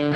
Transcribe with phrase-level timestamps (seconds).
[0.00, 0.06] This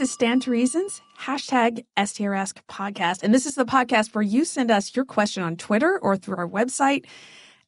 [0.00, 3.22] is Stand to Reason's, hashtag STRask podcast.
[3.22, 6.38] And this is the podcast where you send us your question on Twitter or through
[6.38, 7.04] our website.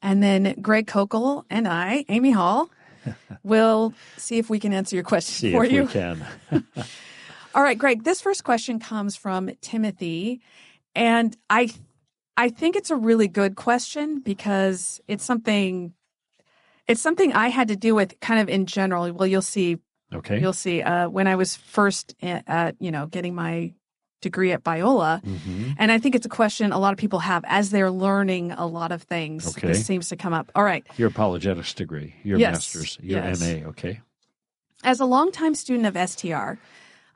[0.03, 2.71] And then Greg Koukl and I, Amy Hall,
[3.45, 5.83] will see if we can answer your question See for if you.
[5.85, 6.27] we can.
[7.55, 10.41] All right, Greg, this first question comes from Timothy.
[10.95, 11.71] And I
[12.37, 15.93] I think it's a really good question because it's something
[16.87, 19.13] it's something I had to deal with kind of in general.
[19.13, 19.79] Well, you'll see
[20.11, 20.41] Okay.
[20.41, 20.81] You'll see.
[20.81, 23.75] Uh, when I was first at, at, you know, getting my
[24.23, 25.75] degree at Biola, Mhm.
[25.79, 28.67] and I think it's a question a lot of people have as they're learning a
[28.67, 29.47] lot of things.
[29.59, 29.67] Okay.
[29.69, 30.51] This seems to come up.
[30.55, 30.83] All right.
[30.97, 33.39] Your apologetics degree, your Yes, master's, your yes.
[33.43, 33.69] MA.
[33.69, 34.01] Okay.
[34.83, 36.59] As a longtime student of STR,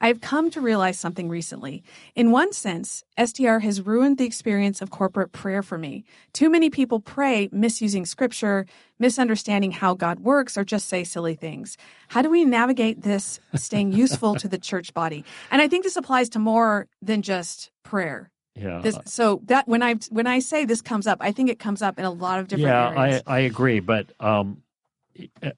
[0.03, 1.85] I've come to realize something recently.
[2.17, 6.05] In one sense, STR has ruined the experience of corporate prayer for me.
[6.33, 8.67] Too many people pray misusing scripture,
[8.99, 11.79] misunderstanding how God works, or just say silly things.
[12.09, 15.25] How do we navigate this staying useful to the church body?
[15.53, 18.29] And I think this applies to more than just prayer.
[18.57, 18.81] Yeah.
[18.83, 21.81] This, so that when I when I say this comes up, I think it comes
[21.81, 23.23] up in a lot of different yeah, areas.
[23.27, 24.63] I, I agree, but um,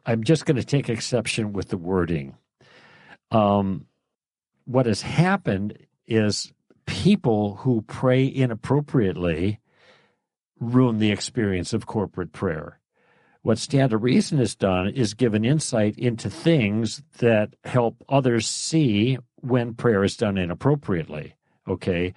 [0.06, 2.36] I'm just going to take exception with the wording.
[3.32, 3.86] Um,
[4.64, 6.52] what has happened is
[6.86, 9.60] people who pray inappropriately
[10.60, 12.80] ruin the experience of corporate prayer.
[13.42, 19.18] What Stand to Reason has done is given insight into things that help others see
[19.40, 21.34] when prayer is done inappropriately.
[21.68, 22.14] Okay.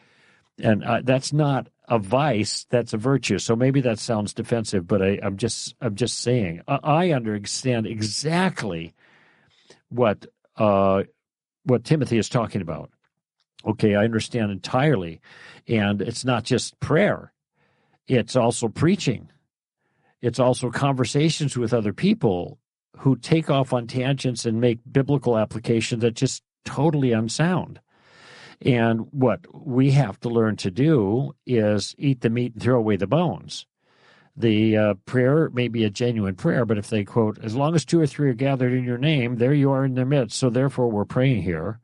[0.57, 3.39] And uh, that's not a vice, that's a virtue.
[3.39, 7.87] So maybe that sounds defensive, but I, I'm just I'm just saying I, I understand
[7.87, 8.93] exactly
[9.89, 10.25] what
[10.55, 11.03] uh,
[11.67, 12.89] what Timothy is talking about.
[13.65, 15.19] Okay, I understand entirely,
[15.67, 17.33] and it's not just prayer;
[18.07, 19.29] it's also preaching.
[20.21, 22.59] It's also conversations with other people
[22.97, 27.79] who take off on tangents and make biblical applications that just totally unsound.
[28.61, 32.95] And what we have to learn to do is eat the meat and throw away
[32.95, 33.67] the bones.
[34.39, 37.83] The uh, prayer may be a genuine prayer, but if they quote, as long as
[37.83, 40.37] two or three are gathered in your name, there you are in their midst.
[40.37, 41.79] So therefore, we're praying here.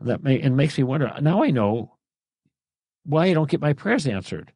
[0.00, 1.10] That may and makes me wonder.
[1.22, 1.94] Now I know
[3.06, 4.52] why I don't get my prayers answered,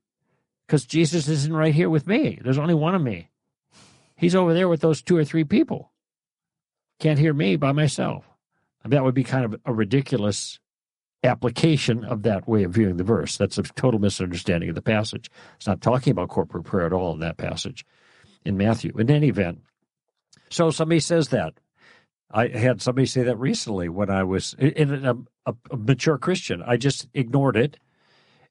[0.66, 2.38] because Jesus isn't right here with me.
[2.42, 3.30] There's only one of me.
[4.14, 5.92] He's over there with those two or three people.
[6.98, 8.24] Can't hear me by myself.
[8.84, 10.58] That would be kind of a ridiculous
[11.24, 13.36] application of that way of viewing the verse.
[13.36, 15.30] That's a total misunderstanding of the passage.
[15.56, 17.84] It's not talking about corporate prayer at all in that passage
[18.44, 18.92] in Matthew.
[18.96, 19.60] In any event,
[20.50, 21.54] so somebody says that.
[22.30, 26.62] I had somebody say that recently when I was in a, a, a mature Christian.
[26.62, 27.78] I just ignored it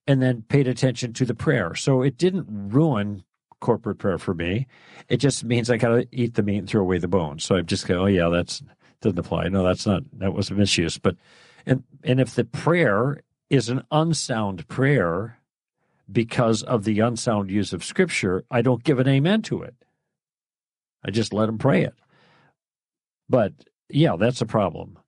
[0.07, 1.75] and then paid attention to the prayer.
[1.75, 3.23] So it didn't ruin
[3.59, 4.67] corporate prayer for me.
[5.09, 7.43] It just means I got to eat the meat and throw away the bones.
[7.43, 8.63] So I'm just go, oh yeah, that's
[9.01, 9.49] doesn't apply.
[9.49, 10.03] No, that's not.
[10.13, 10.97] That was a misuse.
[10.97, 11.17] But
[11.65, 15.39] and and if the prayer is an unsound prayer
[16.11, 19.75] because of the unsound use of Scripture, I don't give an amen to it.
[21.03, 21.93] I just let them pray it.
[23.29, 23.53] But
[23.89, 24.99] yeah, that's a problem.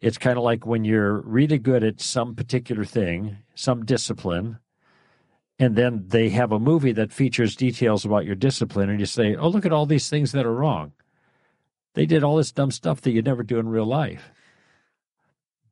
[0.00, 4.58] It's kind of like when you're really good at some particular thing, some discipline,
[5.58, 9.36] and then they have a movie that features details about your discipline, and you say,
[9.36, 10.92] "Oh, look at all these things that are wrong."
[11.94, 14.32] They did all this dumb stuff that you'd never do in real life.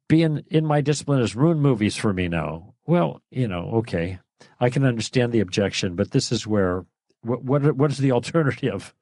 [0.09, 2.75] Being in my discipline has ruined movies for me now.
[2.87, 4.19] Well, you know, okay,
[4.59, 6.87] I can understand the objection, but this is where
[7.23, 8.95] what what, what is the alternative?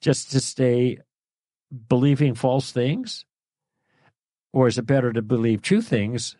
[0.00, 0.98] Just to stay
[1.88, 3.24] believing false things,
[4.52, 6.36] or is it better to believe true things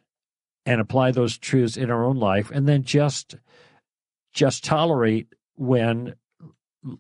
[0.67, 3.37] and apply those truths in our own life, and then just
[4.33, 6.15] just tolerate when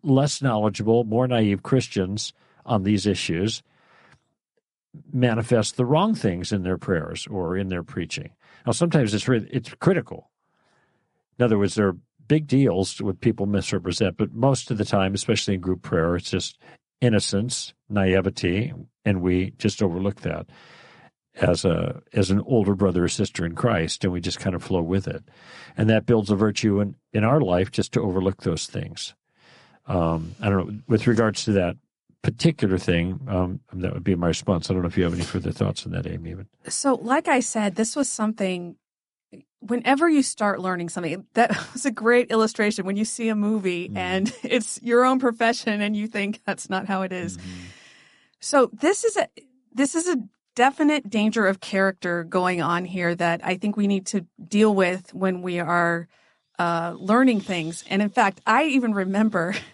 [0.03, 2.33] less knowledgeable, more naive Christians
[2.65, 3.63] on these issues
[5.13, 8.31] manifest the wrong things in their prayers or in their preaching.
[8.67, 10.31] Now, sometimes it's re- it's critical.
[11.39, 11.97] In other words, there are
[12.27, 16.31] big deals what people misrepresent, but most of the time, especially in group prayer, it's
[16.31, 16.59] just
[17.01, 18.73] innocence, naivety,
[19.05, 20.47] and we just overlook that
[21.37, 24.63] as a as an older brother or sister in Christ, and we just kind of
[24.63, 25.25] flow with it,
[25.77, 29.15] and that builds a virtue in in our life just to overlook those things.
[29.87, 31.77] Um, I don't know with regards to that
[32.25, 33.21] particular thing.
[33.29, 34.71] Um, that would be my response.
[34.71, 36.31] I don't know if you have any further thoughts on that, Amy.
[36.31, 38.77] Even So, like I said, this was something.
[39.61, 42.85] Whenever you start learning something, that was a great illustration.
[42.87, 43.97] When you see a movie Mm.
[43.97, 47.39] and it's your own profession, and you think that's not how it is.
[48.41, 49.29] So this is a
[49.73, 50.17] this is a
[50.55, 55.13] definite danger of character going on here that I think we need to deal with
[55.13, 56.09] when we are
[56.59, 57.83] uh, learning things.
[57.91, 59.55] And in fact, I even remember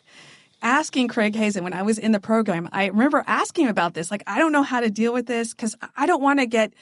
[0.63, 2.69] asking Craig Hazen when I was in the program.
[2.73, 4.11] I remember asking about this.
[4.11, 6.73] Like, I don't know how to deal with this because I don't want to get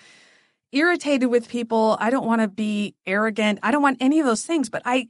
[0.73, 1.97] irritated with people.
[2.01, 3.61] I don't want to be arrogant.
[3.63, 4.69] I don't want any of those things.
[4.69, 5.09] But I,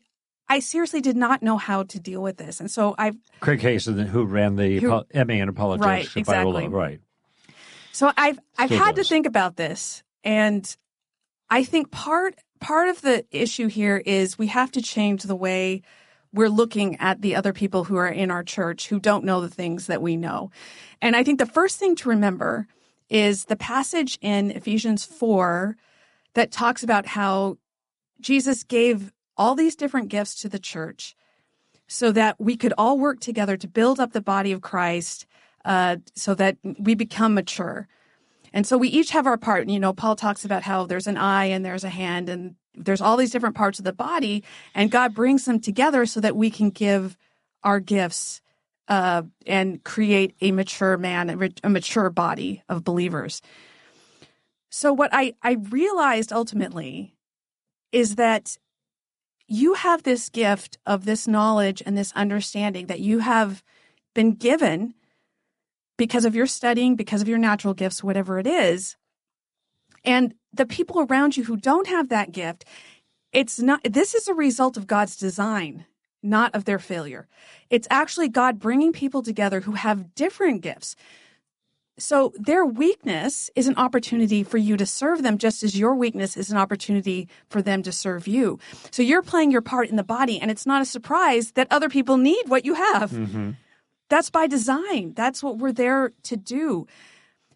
[0.48, 3.12] I seriously did not know how to deal with this, and so I.
[3.40, 6.62] Craig Hazen, who ran the who, MA in apologetics, right, exactly.
[6.64, 7.00] Bible, right.
[7.92, 9.06] So I've I've Still had does.
[9.06, 10.76] to think about this, and
[11.50, 15.82] I think part part of the issue here is we have to change the way
[16.32, 19.48] we're looking at the other people who are in our church who don't know the
[19.48, 20.50] things that we know.
[21.00, 22.66] And I think the first thing to remember
[23.08, 25.76] is the passage in Ephesians 4
[26.34, 27.56] that talks about how
[28.20, 31.16] Jesus gave all these different gifts to the church
[31.86, 35.26] so that we could all work together to build up the body of Christ
[35.64, 37.88] uh, so that we become mature.
[38.52, 39.68] And so we each have our part.
[39.68, 43.00] You know, Paul talks about how there's an eye and there's a hand and there's
[43.00, 44.44] all these different parts of the body,
[44.74, 47.16] and God brings them together so that we can give
[47.62, 48.40] our gifts
[48.88, 53.42] uh, and create a mature man, a, mature body of believers.
[54.70, 57.14] So what I, I realized ultimately
[57.92, 58.56] is that
[59.46, 63.62] you have this gift of this knowledge and this understanding that you have
[64.14, 64.94] been given
[65.96, 68.96] because of your studying, because of your natural gifts, whatever it is.
[70.04, 72.64] And the people around you who don't have that gift,
[73.32, 75.84] it's not, this is a result of God's design,
[76.22, 77.28] not of their failure.
[77.70, 80.96] It's actually God bringing people together who have different gifts.
[81.98, 86.36] So their weakness is an opportunity for you to serve them just as your weakness
[86.36, 88.60] is an opportunity for them to serve you.
[88.92, 91.88] So you're playing your part in the body and it's not a surprise that other
[91.88, 93.10] people need what you have.
[93.10, 93.50] Mm-hmm.
[94.08, 95.12] That's by design.
[95.14, 96.86] That's what we're there to do.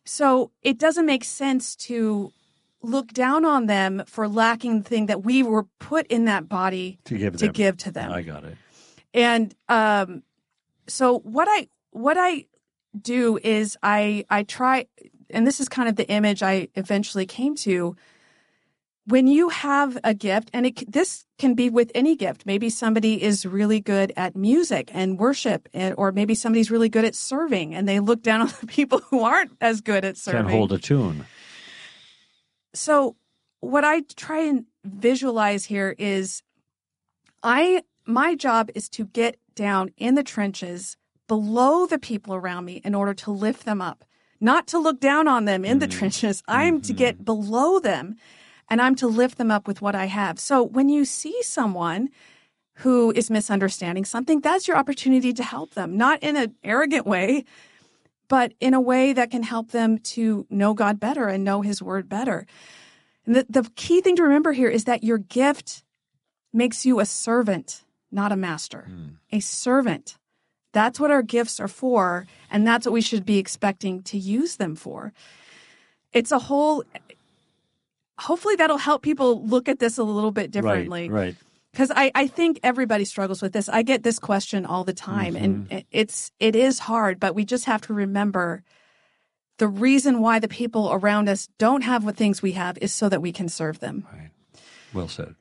[0.04, 2.32] So it doesn't make sense to
[2.82, 6.98] look down on them for lacking the thing that we were put in that body
[7.04, 7.52] to give, to them.
[7.52, 8.12] give to them.
[8.12, 8.56] I got it.
[9.14, 10.22] And um,
[10.86, 12.46] so what I what I
[13.00, 14.86] do is I I try,
[15.30, 17.96] and this is kind of the image I eventually came to
[19.06, 23.22] when you have a gift, and it, this can be with any gift, maybe somebody
[23.22, 27.74] is really good at music and worship, and, or maybe somebody's really good at serving,
[27.74, 30.42] and they look down on the people who aren't as good at serving.
[30.42, 31.26] Can't hold a tune.
[32.74, 33.16] So,
[33.60, 36.42] what I try and visualize here is,
[37.42, 40.96] I my job is to get down in the trenches
[41.28, 44.04] below the people around me in order to lift them up,
[44.40, 45.78] not to look down on them in mm-hmm.
[45.80, 46.42] the trenches.
[46.48, 46.82] I'm mm-hmm.
[46.82, 48.16] to get below them
[48.68, 50.38] and I'm to lift them up with what I have.
[50.38, 52.08] So when you see someone
[52.76, 57.44] who is misunderstanding something, that's your opportunity to help them, not in an arrogant way,
[58.32, 61.82] but in a way that can help them to know God better and know His
[61.82, 62.46] Word better.
[63.26, 65.84] And the, the key thing to remember here is that your gift
[66.50, 68.88] makes you a servant, not a master.
[68.90, 69.16] Mm.
[69.32, 70.16] A servant.
[70.72, 74.56] That's what our gifts are for, and that's what we should be expecting to use
[74.56, 75.12] them for.
[76.14, 76.84] It's a whole
[78.18, 81.10] hopefully that'll help people look at this a little bit differently.
[81.10, 81.24] Right.
[81.24, 81.36] right.
[81.72, 83.68] Because I, I think everybody struggles with this.
[83.68, 85.66] I get this question all the time, mm-hmm.
[85.70, 88.62] and it's it is hard, but we just have to remember
[89.58, 93.08] the reason why the people around us don't have what things we have is so
[93.08, 94.06] that we can serve them.
[94.12, 94.30] Right.
[94.92, 95.34] Well said.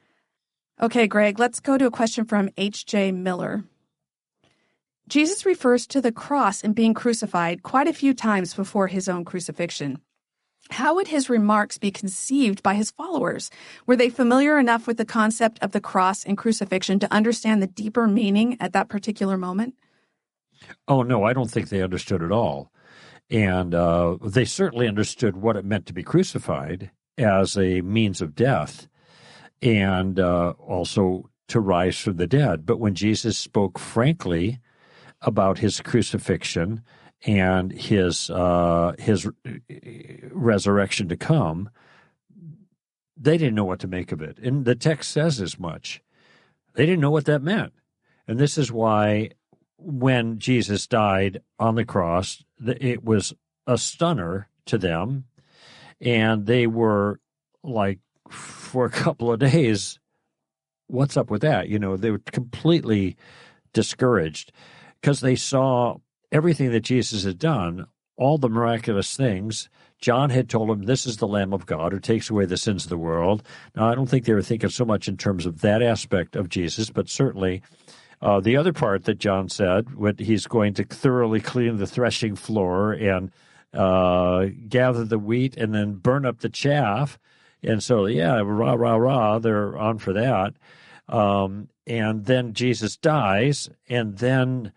[0.81, 3.11] Okay, Greg, let's go to a question from H.J.
[3.11, 3.63] Miller.
[5.07, 9.25] Jesus refers to the cross and being crucified quite a few times before his own
[9.25, 10.00] crucifixion.
[10.71, 13.49] How would his remarks be conceived by his followers?
[13.85, 17.67] Were they familiar enough with the concept of the cross and crucifixion to understand the
[17.67, 19.75] deeper meaning at that particular moment?
[20.87, 22.71] Oh, no, I don't think they understood at all.
[23.29, 28.33] And uh, they certainly understood what it meant to be crucified as a means of
[28.33, 28.87] death
[29.61, 32.65] and uh, also to rise from the dead.
[32.65, 34.59] But when Jesus spoke frankly
[35.21, 36.81] about his crucifixion,
[37.25, 39.27] and his uh, his
[40.31, 41.69] resurrection to come,
[43.17, 44.39] they didn't know what to make of it.
[44.39, 46.01] And the text says as much.
[46.73, 47.73] They didn't know what that meant.
[48.27, 49.31] And this is why
[49.77, 53.33] when Jesus died on the cross, it was
[53.67, 55.25] a stunner to them.
[55.99, 57.19] And they were
[57.63, 57.99] like,
[58.29, 59.99] for a couple of days,
[60.87, 61.67] what's up with that?
[61.67, 63.17] You know, they were completely
[63.73, 64.51] discouraged
[64.99, 65.97] because they saw
[66.31, 69.69] everything that Jesus had done, all the miraculous things,
[70.00, 72.85] John had told him, This is the Lamb of God who takes away the sins
[72.85, 73.43] of the world.
[73.75, 76.50] Now, I don't think they were thinking so much in terms of that aspect of
[76.50, 77.61] Jesus, but certainly
[78.21, 82.35] uh, the other part that John said, when he's going to thoroughly clean the threshing
[82.35, 83.31] floor and
[83.73, 87.17] uh, gather the wheat and then burn up the chaff.
[87.63, 90.53] And so, yeah, rah, rah, rah, they're on for that.
[91.07, 94.71] Um, and then Jesus dies, and then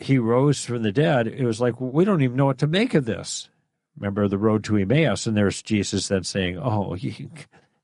[0.00, 1.26] he rose from the dead.
[1.26, 3.48] It was like, we don't even know what to make of this.
[3.98, 7.30] Remember the road to Emmaus, and there's Jesus then saying, Oh, you,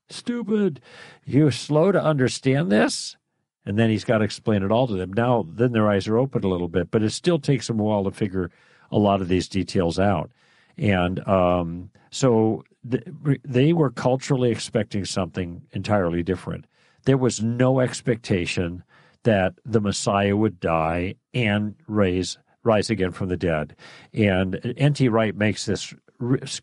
[0.09, 0.81] stupid,
[1.25, 3.17] you're slow to understand this?
[3.65, 5.11] And then he's got to explain it all to them.
[5.11, 7.83] Now, then their eyes are open a little bit, but it still takes them a
[7.83, 8.49] while to figure
[8.91, 10.31] a lot of these details out.
[10.77, 13.03] And um, so th-
[13.43, 16.65] they were culturally expecting something entirely different.
[17.03, 18.83] There was no expectation
[19.27, 23.75] that the Messiah would die and raise rise again from the dead.
[24.13, 25.09] And N.T.
[25.09, 25.93] Wright makes this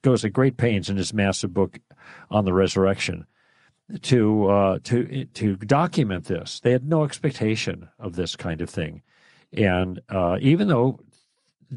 [0.00, 1.78] goes at great pains in his massive book
[2.30, 3.26] on the resurrection
[4.00, 6.60] to uh, to to document this.
[6.60, 9.02] They had no expectation of this kind of thing,
[9.52, 11.00] and uh, even though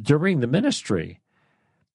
[0.01, 1.19] during the ministry,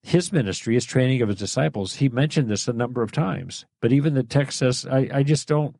[0.03, 3.65] his ministry, his training of his disciples, he mentioned this a number of times.
[3.81, 5.77] But even the text says, I, I just don't,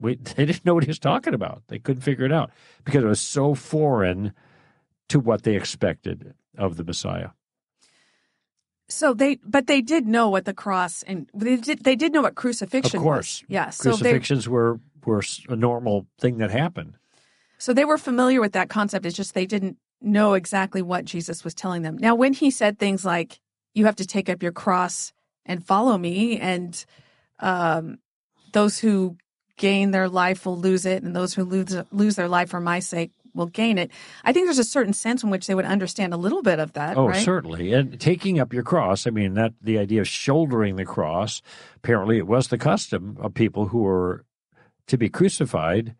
[0.00, 1.62] we, they didn't know what he was talking about.
[1.68, 2.50] They couldn't figure it out
[2.84, 4.32] because it was so foreign
[5.08, 7.30] to what they expected of the Messiah.
[8.88, 11.84] So they, but they did know what the cross and they did.
[11.84, 13.00] They did know what crucifixion.
[13.00, 13.02] Was.
[13.02, 13.46] Of course, was.
[13.48, 13.70] yeah.
[13.70, 16.96] So crucifixions they, were were a normal thing that happened.
[17.58, 19.06] So they were familiar with that concept.
[19.06, 21.96] It's just they didn't know exactly what Jesus was telling them.
[21.96, 23.40] Now, when he said things like,
[23.72, 25.14] "You have to take up your cross
[25.46, 26.84] and follow me," and
[27.38, 27.98] um,
[28.52, 29.16] those who
[29.56, 32.80] gain their life will lose it, and those who lose lose their life for my
[32.80, 33.90] sake will gain it.
[34.22, 36.72] I think there's a certain sense in which they would understand a little bit of
[36.74, 36.96] that.
[36.96, 37.24] Oh, right?
[37.24, 37.72] certainly.
[37.72, 41.42] And taking up your cross, I mean, that the idea of shouldering the cross,
[41.76, 44.24] apparently it was the custom of people who were
[44.86, 45.94] to be crucified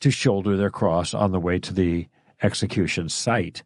[0.00, 2.08] to shoulder their cross on the way to the
[2.42, 3.62] execution site,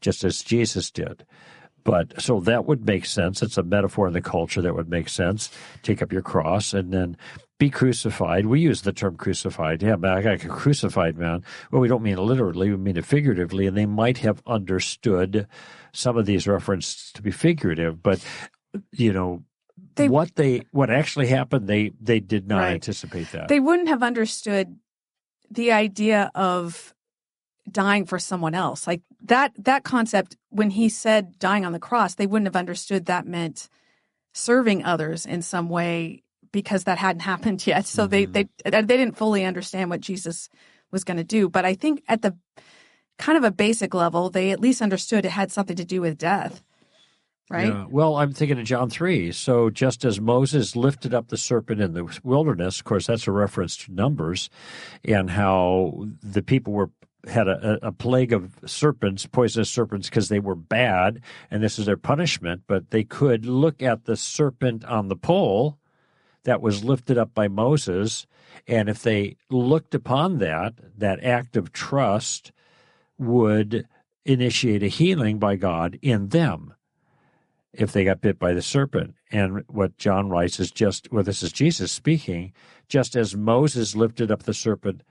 [0.00, 1.24] just as Jesus did.
[1.84, 3.42] But so that would make sense.
[3.42, 5.50] It's a metaphor in the culture that would make sense.
[5.84, 7.16] Take up your cross and then
[7.58, 8.46] be crucified.
[8.46, 9.82] We use the term crucified.
[9.82, 11.42] Yeah, but I got a crucified, man.
[11.70, 13.66] Well, we don't mean it literally, we mean it figuratively.
[13.66, 15.46] And they might have understood
[15.92, 18.22] some of these references to be figurative, but
[18.92, 19.42] you know,
[19.94, 22.74] they, what they what actually happened, they they did not right.
[22.74, 23.48] anticipate that.
[23.48, 24.76] They wouldn't have understood
[25.50, 26.94] the idea of
[27.70, 28.86] dying for someone else.
[28.86, 33.06] Like that that concept when he said dying on the cross, they wouldn't have understood
[33.06, 33.68] that meant
[34.34, 36.22] serving others in some way
[36.56, 37.84] because that hadn't happened yet.
[37.84, 38.32] So mm-hmm.
[38.32, 40.48] they they they didn't fully understand what Jesus
[40.90, 41.50] was going to do.
[41.50, 42.34] But I think at the
[43.18, 46.16] kind of a basic level, they at least understood it had something to do with
[46.16, 46.62] death.
[47.50, 47.68] Right?
[47.68, 47.84] Yeah.
[47.90, 49.32] Well, I'm thinking of John 3.
[49.32, 53.32] So just as Moses lifted up the serpent in the wilderness, of course, that's a
[53.32, 54.48] reference to Numbers
[55.04, 56.90] and how the people were
[57.28, 61.20] had a, a plague of serpents, poisonous serpents, because they were bad,
[61.50, 62.62] and this is their punishment.
[62.66, 65.78] But they could look at the serpent on the pole
[66.46, 68.26] that was lifted up by Moses.
[68.68, 72.52] And if they looked upon that, that act of trust
[73.18, 73.86] would
[74.24, 76.72] initiate a healing by God in them
[77.72, 79.14] if they got bit by the serpent.
[79.30, 82.52] And what John writes is just, well, this is Jesus speaking,
[82.88, 85.02] just as Moses lifted up the serpent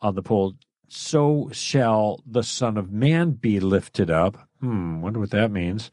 [0.00, 0.54] on the pole,
[0.88, 4.48] so shall the Son of Man be lifted up.
[4.60, 5.90] Hmm, wonder what that means.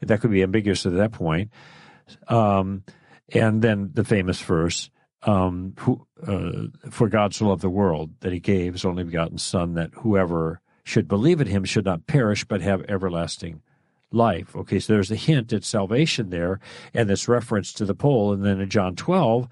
[0.00, 1.50] That could be ambiguous at that point.
[2.28, 2.84] Um,
[3.32, 4.90] and then the famous verse,
[5.22, 9.38] um, who, uh, for God so loved the world that he gave his only begotten
[9.38, 13.62] Son, that whoever should believe in him should not perish but have everlasting
[14.12, 14.54] life.
[14.54, 16.60] Okay, so there's a hint at salvation there,
[16.92, 18.32] and this reference to the pole.
[18.32, 19.48] And then in John 12,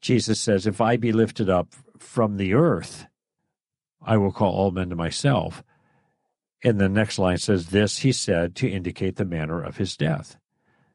[0.00, 3.06] Jesus says, If I be lifted up from the earth,
[4.02, 5.64] I will call all men to myself.
[6.62, 10.36] And the next line says, This he said to indicate the manner of his death.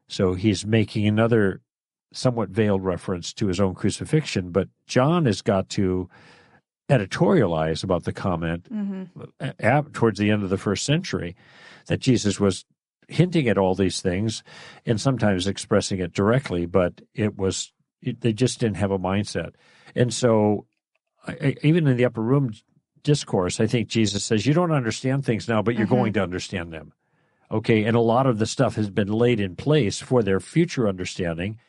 [0.07, 1.61] So he's making another
[2.11, 6.09] somewhat veiled reference to his own crucifixion, but John has got to
[6.89, 9.91] editorialize about the comment mm-hmm.
[9.91, 11.35] towards the end of the first century
[11.85, 12.65] that Jesus was
[13.07, 14.43] hinting at all these things
[14.85, 19.51] and sometimes expressing it directly, but it was it, they just didn't have a mindset.
[19.95, 20.65] And so,
[21.27, 22.53] I, even in the upper room
[23.03, 25.95] discourse, I think Jesus says, "You don't understand things now, but you're mm-hmm.
[25.95, 26.93] going to understand them."
[27.51, 30.87] Okay, and a lot of the stuff has been laid in place for their future
[30.87, 31.59] understanding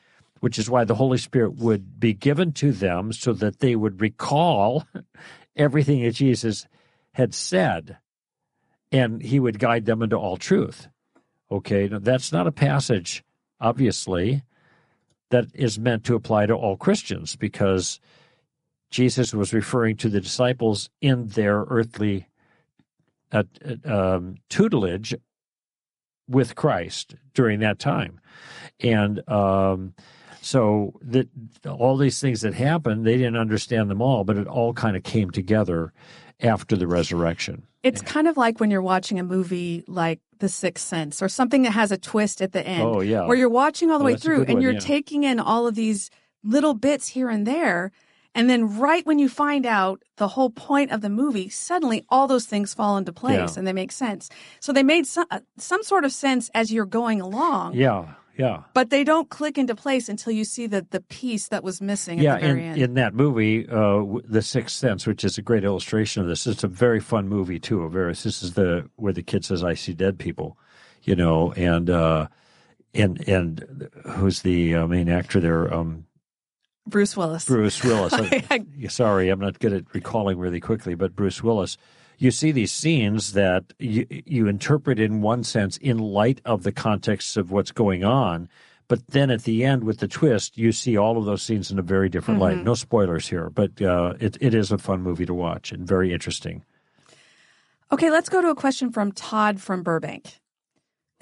[0.41, 4.01] which is why the Holy Spirit would be given to them so that they would
[4.01, 4.85] recall
[5.57, 6.67] everything that Jesus
[7.13, 7.99] had said
[8.93, 10.89] and he would guide them into all truth.
[11.51, 13.25] Okay, now that's not a passage,
[13.61, 14.43] obviously,
[15.31, 18.01] that is meant to apply to all Christians because
[18.91, 22.29] Jesus was referring to the disciples in their earthly
[23.33, 23.45] uh,
[23.85, 25.15] um, tutelage
[26.29, 28.21] with Christ during that time,
[28.81, 29.95] and um,
[30.41, 31.29] so that
[31.69, 35.03] all these things that happened, they didn't understand them all, but it all kind of
[35.03, 35.93] came together
[36.41, 37.63] after the resurrection.
[37.83, 41.63] It's kind of like when you're watching a movie like The Sixth Sense or something
[41.63, 42.83] that has a twist at the end.
[42.83, 43.27] Oh, yeah.
[43.27, 44.79] Where you're watching all the Oh, way through and one, you're yeah.
[44.81, 46.11] taking in all of these
[46.45, 47.91] little bits here and there.
[48.35, 52.29] And then right when you find out the whole point of the movie, suddenly all
[52.29, 53.59] those things fall into place Yeah.
[53.59, 54.29] and they make sense.
[54.61, 58.63] So they made some, uh, some sort of sense as you're going along, Yeah, yeah.
[58.75, 62.19] but they don't click into place until you see the, the piece that was missing
[62.19, 62.83] yeah, at the very in, end.
[62.83, 66.65] in that movie, uh, The Sixth Sense, which is a great illustration of this, it's
[66.65, 67.87] a very fun movie too.
[67.91, 70.59] Very this is the where the kid says, "I see dead people,"
[71.03, 72.29] you know, and uh,
[72.95, 75.73] and and who's the uh, main actor there?
[75.73, 76.07] Um,
[76.87, 77.45] Bruce Willis.
[77.45, 78.13] Bruce Willis.
[78.51, 81.77] I- Sorry, I'm not good at recalling really quickly, but Bruce Willis.
[82.21, 86.71] You see these scenes that you, you interpret in one sense in light of the
[86.71, 88.47] context of what's going on,
[88.89, 91.79] but then at the end with the twist, you see all of those scenes in
[91.79, 92.59] a very different light.
[92.63, 96.13] No spoilers here, but uh, it, it is a fun movie to watch and very
[96.13, 96.63] interesting.
[97.91, 100.41] Okay, let's go to a question from Todd from Burbank.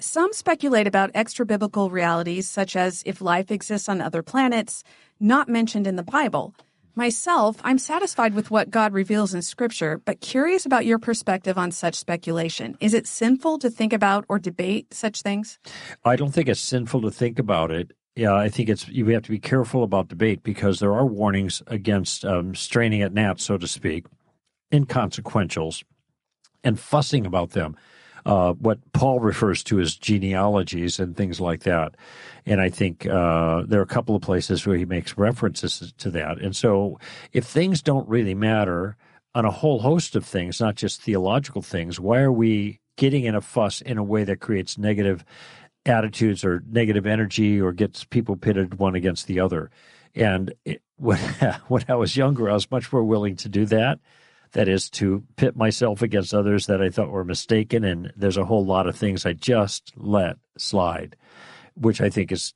[0.01, 4.83] Some speculate about extra biblical realities, such as if life exists on other planets,
[5.17, 6.53] not mentioned in the Bible.
[6.99, 11.71] Myself, I'm satisfied with what God reveals in Scripture, but curious about your perspective on
[11.71, 12.77] such speculation.
[12.81, 15.59] Is it sinful to think about or debate such things?
[16.03, 17.93] I don't think it's sinful to think about it.
[18.17, 21.63] Yeah, I think it's you have to be careful about debate because there are warnings
[21.67, 24.05] against um, straining at gnats, so to speak,
[24.73, 25.85] inconsequentials,
[26.65, 27.77] and fussing about them.
[28.25, 31.95] Uh, what Paul refers to as genealogies and things like that.
[32.45, 36.11] And I think uh, there are a couple of places where he makes references to
[36.11, 36.39] that.
[36.39, 36.99] And so
[37.31, 38.97] if things don't really matter
[39.35, 43.35] on a whole host of things, not just theological things, why are we getting in
[43.35, 45.23] a fuss in a way that creates negative
[45.85, 49.69] attitudes or negative energy or gets people pitted one against the other?
[50.15, 51.19] And it, when,
[51.67, 53.99] when I was younger, I was much more willing to do that
[54.53, 57.83] that is to pit myself against others that I thought were mistaken.
[57.83, 61.15] And there's a whole lot of things I just let slide,
[61.75, 62.53] which I think is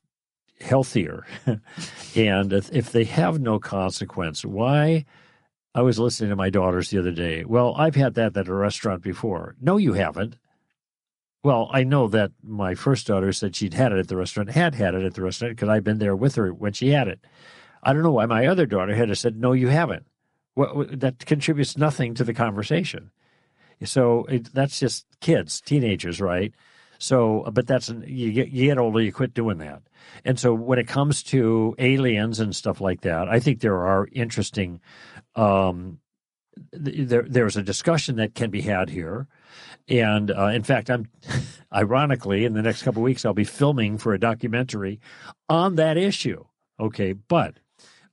[0.59, 1.25] healthier.
[2.15, 5.05] and if, if they have no consequence, why?
[5.75, 7.43] I was listening to my daughters the other day.
[7.45, 9.55] Well, I've had that at a restaurant before.
[9.59, 10.37] No, you haven't.
[11.43, 14.75] Well, I know that my first daughter said she'd had it at the restaurant, had
[14.75, 17.19] had it at the restaurant because I'd been there with her when she had it.
[17.81, 20.05] I don't know why my other daughter had said, no, you haven't
[20.55, 23.11] well, that contributes nothing to the conversation.
[23.83, 26.53] So it, that's just kids, teenagers, right?
[26.99, 29.81] So, but that's you get you get older, you quit doing that.
[30.23, 34.07] And so, when it comes to aliens and stuff like that, I think there are
[34.11, 34.79] interesting.
[35.35, 35.99] Um,
[36.71, 39.27] there, there's a discussion that can be had here,
[39.89, 41.09] and uh, in fact, I'm
[41.73, 45.01] ironically in the next couple weeks I'll be filming for a documentary
[45.49, 46.45] on that issue.
[46.79, 47.55] Okay, but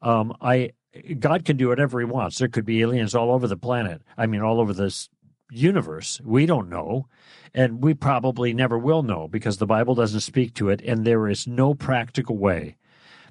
[0.03, 0.71] um, I
[1.19, 2.39] God can do whatever He wants.
[2.39, 4.03] There could be aliens all over the planet.
[4.17, 5.09] I mean, all over this
[5.51, 6.21] universe.
[6.25, 7.07] We don't know,
[7.55, 11.29] and we probably never will know because the Bible doesn't speak to it, and there
[11.29, 12.77] is no practical way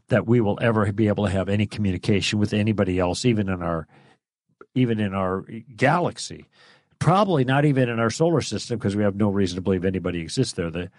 [0.10, 3.62] that we will ever be able to have any communication with anybody else, even in
[3.62, 3.88] our
[4.76, 5.46] even in our
[5.76, 6.46] galaxy.
[7.00, 10.20] Probably not even in our solar system because we have no reason to believe anybody
[10.20, 10.70] exists there.
[10.70, 10.92] The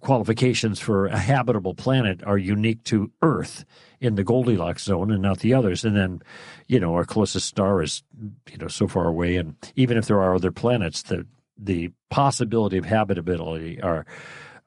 [0.00, 3.64] qualifications for a habitable planet are unique to Earth
[4.00, 5.84] in the Goldilocks zone and not the others.
[5.84, 6.22] And then,
[6.66, 8.02] you know, our closest star is,
[8.50, 9.36] you know, so far away.
[9.36, 11.26] And even if there are other planets, the
[11.58, 14.06] the possibility of habitability are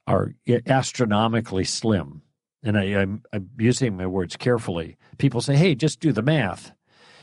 [0.07, 0.33] are
[0.67, 2.21] astronomically slim.
[2.63, 4.97] And I, I'm, I'm using my words carefully.
[5.17, 6.71] People say, "Hey, just do the math."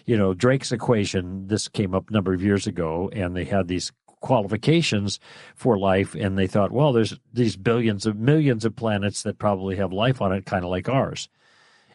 [0.04, 1.46] You know, Drake's equation.
[1.46, 5.20] This came up a number of years ago, and they had these qualifications
[5.54, 9.76] for life and they thought well there's these billions of millions of planets that probably
[9.76, 11.28] have life on it kind of like ours.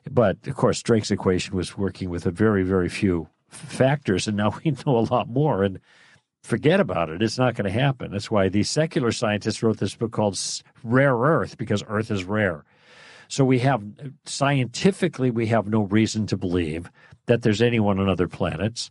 [0.10, 4.54] But of course drake's equation was working with a very very few factors and now
[4.64, 5.80] we know a lot more and
[6.44, 7.22] forget about it.
[7.22, 8.12] It's not going to happen.
[8.12, 10.40] That's why these secular scientists wrote this book called
[10.84, 12.64] rare earth because earth is rare.
[13.28, 13.84] So we have
[14.26, 16.90] scientifically we have no reason to believe
[17.26, 18.90] that there's anyone on other planets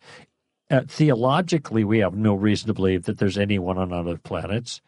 [0.70, 4.80] uh, theologically, we have no reason to believe that there's anyone on other planets.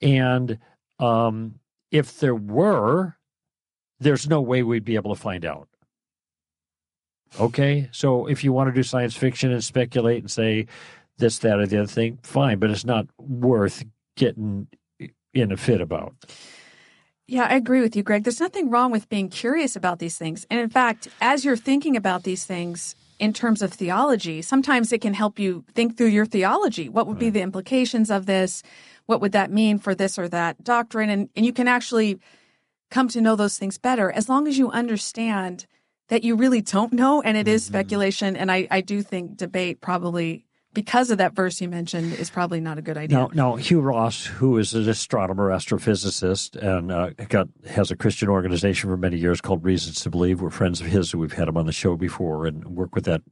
[0.00, 0.58] And
[0.98, 3.16] um, if there were,
[4.00, 5.68] there's no way we'd be able to find out.
[7.40, 10.66] Okay, so if you want to do science fiction and speculate and say
[11.18, 13.84] this, that, or the other thing, fine, but it's not worth
[14.16, 14.68] getting
[15.32, 16.14] in a fit about.
[17.26, 18.22] Yeah, I agree with you, Greg.
[18.22, 20.46] There's nothing wrong with being curious about these things.
[20.50, 22.94] And in fact, as you're thinking about these things
[23.24, 26.88] in terms of theology, sometimes it can help you think through your theology.
[26.88, 28.62] What would be the implications of this?
[29.06, 31.10] what would that mean for this or that doctrine?
[31.10, 32.18] And, and you can actually
[32.90, 35.66] come to know those things better as long as you understand
[36.08, 37.54] that you really don't know and it mm-hmm.
[37.54, 38.36] is speculation.
[38.36, 42.60] And I, I do think debate probably because of that verse you mentioned is probably
[42.60, 43.16] not a good idea.
[43.16, 48.28] Now, now Hugh Ross, who is an astronomer, astrophysicist, and uh, got has a Christian
[48.28, 50.42] organization for many years called Reasons to Believe.
[50.42, 53.22] We're friends of his, we've had him on the show before and work with that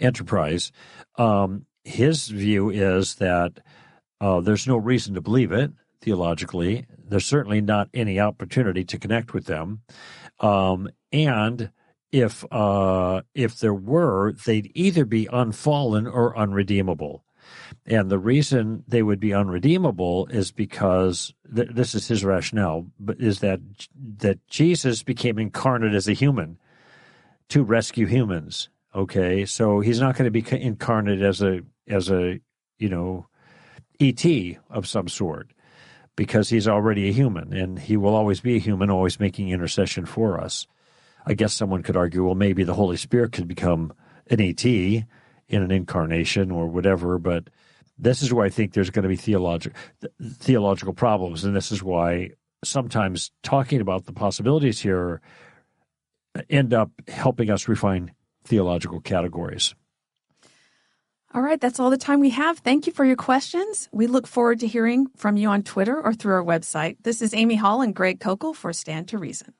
[0.00, 0.72] enterprise.
[1.16, 3.60] Um, his view is that
[4.20, 6.86] uh, there's no reason to believe it theologically.
[6.96, 9.82] There's certainly not any opportunity to connect with them,
[10.40, 11.70] um, and
[12.12, 17.24] if uh, if there were, they'd either be unfallen or unredeemable.
[17.84, 23.20] And the reason they would be unredeemable is because th- this is his rationale, but
[23.20, 23.60] is that
[24.18, 26.58] that Jesus became incarnate as a human
[27.50, 28.68] to rescue humans.
[28.94, 32.40] Okay, so he's not going to be incarnate as a as a
[32.78, 33.26] you know
[34.00, 34.24] ET
[34.70, 35.50] of some sort
[36.16, 40.06] because he's already a human and he will always be a human, always making intercession
[40.06, 40.66] for us.
[41.26, 43.92] I guess someone could argue, well, maybe the Holy Spirit could become
[44.30, 45.06] an AT in
[45.48, 47.50] an incarnation or whatever, but
[47.98, 49.72] this is where I think there's going to be theological
[50.20, 52.30] theological problems, and this is why
[52.64, 55.20] sometimes talking about the possibilities here
[56.50, 58.12] end up helping us refine
[58.44, 59.74] theological categories.
[61.34, 62.58] All right, that's all the time we have.
[62.58, 63.88] Thank you for your questions.
[63.92, 66.96] We look forward to hearing from you on Twitter or through our website.
[67.02, 69.52] This is Amy Hall and Greg Koukl for Stand to Reason.